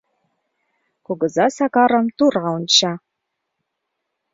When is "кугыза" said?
1.05-1.47